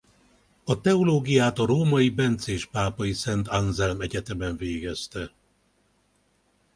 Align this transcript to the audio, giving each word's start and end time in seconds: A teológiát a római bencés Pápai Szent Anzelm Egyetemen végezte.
A 0.63 0.81
teológiát 0.81 1.59
a 1.59 1.65
római 1.65 2.09
bencés 2.09 2.65
Pápai 2.65 3.13
Szent 3.13 3.47
Anzelm 3.47 4.01
Egyetemen 4.01 4.57
végezte. 4.57 5.31